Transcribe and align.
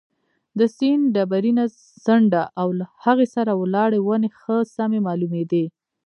د 0.59 0.59
سیند 0.75 1.03
ډبرینه 1.15 1.65
څنډه 2.03 2.43
او 2.61 2.67
له 2.79 2.85
هغې 3.03 3.27
سره 3.35 3.51
ولاړې 3.61 3.99
ونې 4.01 4.29
ښه 4.39 4.57
سمې 4.75 4.99
معلومېدې. 5.07 5.65